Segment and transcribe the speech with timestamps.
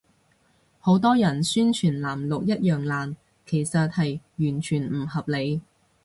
[0.79, 3.15] 好多人宣傳藍綠一樣爛，
[3.45, 5.61] 其實係完全唔合理